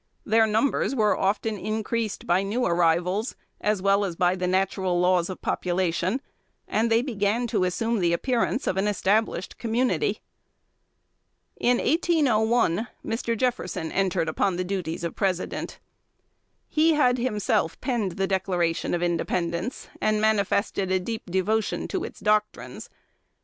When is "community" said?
9.59-10.19